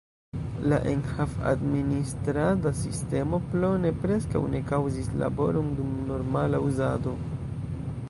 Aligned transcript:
La 0.71 0.77
enhav-administrada 0.93 2.73
sistemo 2.81 3.41
Plone 3.53 3.93
preskaŭ 4.01 4.45
ne 4.57 4.65
kaŭzis 4.73 5.15
laboron 5.25 5.73
dum 5.83 5.97
normala 6.13 6.67
uzado. 6.73 7.19